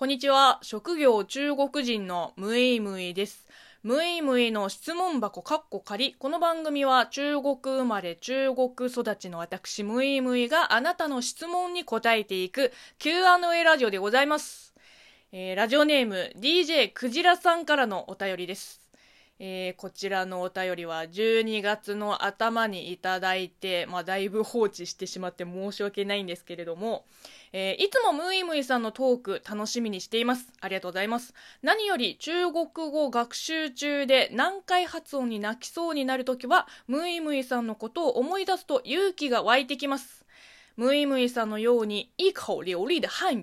[0.00, 0.60] こんにちは。
[0.62, 3.46] 職業中国人のムイムイです。
[3.82, 6.14] ムイムイの質問箱カッコ仮。
[6.14, 14.72] この番組は中国生まれ中国育ちの私ムイムイがあなたの質問に答えていく Q&A ラジオでございます。
[15.32, 18.80] えー、ラジオネーム DJ クジラさんからのお便りです。
[19.42, 27.06] えー、こちらのお便りは12月の頭にいただいて、まあ、だいぶ放置してしまって申し訳ないんですけれども、
[27.54, 30.52] えー、いつもムイムイさんのトーク楽しみにしています。
[30.60, 31.32] ありがとうございます。
[31.62, 40.26] 何より中国語学習中で難解発音に泣きそうになるときは、ムイムイさんのことを思い出すと勇気が湧いてきます。
[40.76, 43.42] ムイムイさんのように、一口流利で漢語、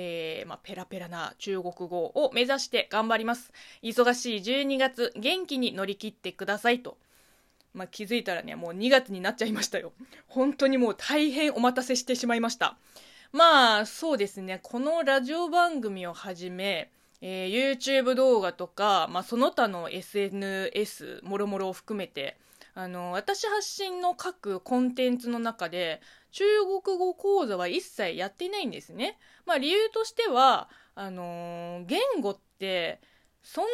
[0.00, 3.52] えー、まあ、ペラペラな中国語を目指して頑張ります。
[3.82, 6.98] 忙しい12月、元気に乗り切ってくださいと。
[7.74, 9.92] まあ、気づいたらね、もう2月になっちゃいましたよ。
[10.28, 12.76] 本当にもう大変お待たせしてしまいました。
[13.32, 22.36] まあ、そうですね、このラジオ番組をはじめ、えー、YouTube 動画とか、まあ、その他の SNS、もろもろを含めて、
[22.74, 26.44] あの、私発信の各コンテンツの中で、中
[26.82, 29.18] 国語講座は一切やってないんですね。
[29.46, 33.00] まあ理由としては、あのー、言語って、
[33.42, 33.64] そん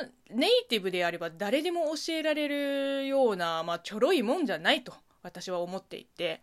[0.00, 6.42] なネイティブであれば誰でも教えられるような、まあちょろいもんじゃないと私は思っていて。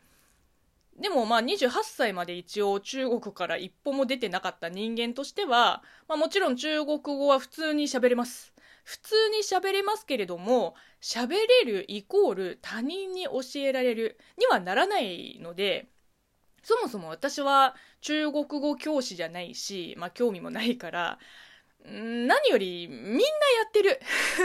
[0.99, 8.52] でもまあ28歳まで一応中国から一歩も出てなかった人間としては、まあもちろん中国語は普通に喋れます。
[8.83, 15.87] 普通に喋れますけれども、喋れるイコール他人に教えられるにはならないので、
[16.63, 21.19] そもそも私は中国語教師じゃないし、まあ興味もないから、
[21.85, 23.23] 何よりみんなや
[23.67, 23.99] ってる。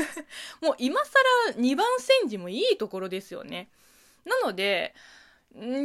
[0.61, 3.71] もう今更2番煎じもいいところですよね。
[4.25, 4.95] なので、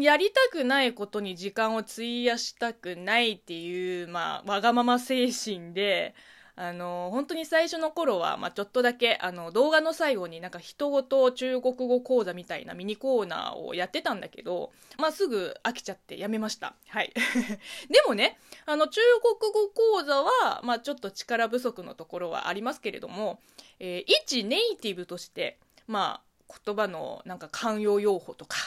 [0.01, 6.15] やりたくないことに時間を費やしたくないっていう、まあ、わがまま精神で、
[6.55, 16.75] あの、本当に最初の頃は、まあ、ちょっとだけ、あの、動画の最後になんか人ごと中国語講座みたいなミニコーナーをやってたんだけど、まあ、すぐ飽きちゃってやめました。
[16.89, 17.11] はい。
[17.89, 18.37] でもね、
[18.67, 19.01] あの、中
[19.39, 23.39] 国語講座は、まあ、ちょっと力不足のところはありますけれども、
[23.79, 28.57] えー、一ネイティブとして、まあ、言葉のなんか慣用用法とか、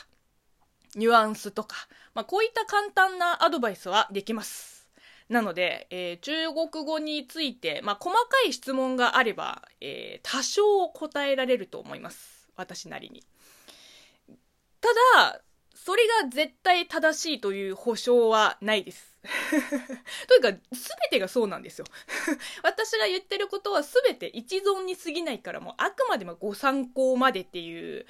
[0.96, 1.76] ニュアンスとか、
[2.14, 4.75] まあ、こういった簡単なアドバイスはできます。
[5.28, 12.48] なので、えー、中国語について、まあ、細かい質問があれば、えー、多少答えられると思います。
[12.56, 13.24] 私なりに。
[14.80, 14.88] た
[15.18, 15.42] だ、
[15.74, 19.16] それが絶対正しいという保証はないです。
[20.28, 21.86] というか、すべてがそうなんですよ。
[22.62, 28.06] 私が言ってることはすべて一存に過ぎないから、もうあくまでもご参考までっていう、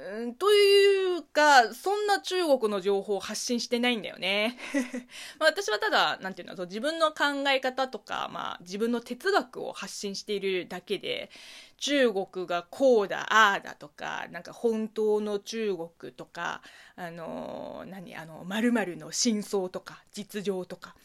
[0.00, 4.56] うん、というか、そんな中国の情報を発信してないんだよね。
[5.38, 11.30] まあ私はただ、なんていうの、自分の考え方とか、まあ自分の哲学を発信しているだけで、
[11.76, 16.62] 中国がこうだ、ああだとか、なんか本当の中国とか、
[16.96, 20.96] あの、何、あの、〇〇の真相とか、実情とか、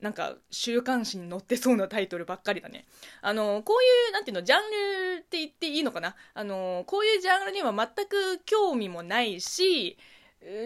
[0.00, 2.84] なんか週刊誌に載ってそうなタイトルばっかりだね。
[3.22, 6.14] あの、こういう、なんていうの、ジャンルって言っていいのかな？
[6.34, 9.96] あの、こういうジャンルには全く興味もないし、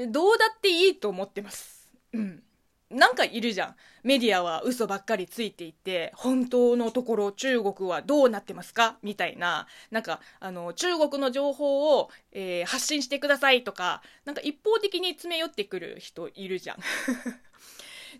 [0.08, 1.88] どうだっていいと思ってます。
[2.12, 2.42] うん。
[2.90, 3.76] なんかいるじゃん。
[4.02, 8.98] メディアは嘘ばっかりついていて、本当のところ中国はどうなってますか？
[9.02, 16.78] みたいな、なんか、あの、中国の情報を、えー、発信してくださいとか、なんか一方的に詰め寄ってくる人いるじゃん。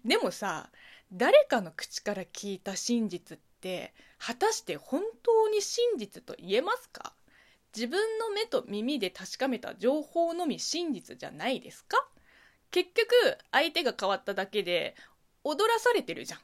[0.06, 0.70] でもさ、
[1.12, 7.12] 誰かの口から聞いた真実って果たして本当に真実と言えますか？
[7.74, 11.96] 自分の目と耳で確かめた情報のみ真実じゃないですか？
[12.70, 13.08] 結局
[13.50, 14.94] 相手が変わっただけで
[15.42, 16.40] 踊らされてるじゃん。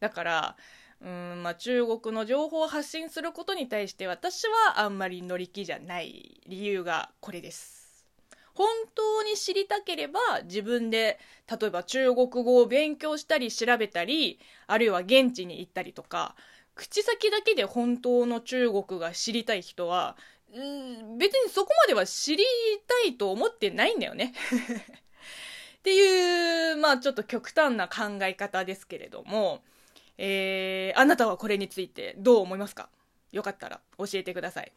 [0.00, 0.56] だから
[1.00, 7.87] うんまあ、中国の情報を発信することに対して私はあんまり乗り気じゃない理由がこれです。
[8.58, 16.34] 本当に知りたければ自分で例えば中国語を勉強したり調べたりあるいは現地に行ったりとか
[16.74, 20.16] 口先だけで本当の中国が知りたい人は
[20.50, 22.44] 別にそこまでは知り
[23.04, 24.34] たいと思ってないんだよね
[25.78, 29.62] っていうまあちょっと極端な考え方ですけれども、
[30.16, 32.88] えー、あなたはこれについてどう思いますか？
[33.30, 34.62] よかったら教えてくださ。
[34.62, 34.72] い。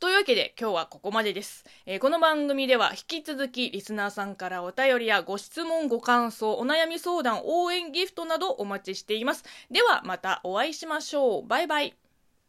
[0.00, 9.44] というわけで今日はここまでです、えー、この番組では引き続きリスナーさんからお便りやご質問ご感想お悩み相談応援ギフトなどお待ちしています。
[9.72, 11.46] ではまたお会いしましょう。
[11.48, 12.07] バイバイ。